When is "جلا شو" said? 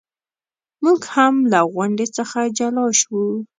2.57-3.23